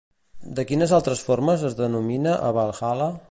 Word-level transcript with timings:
De 0.59 0.63
quines 0.71 0.93
altres 0.99 1.21
formes 1.27 1.67
es 1.71 1.79
denomina 1.83 2.35
a 2.49 2.53
Valhalla? 2.61 3.17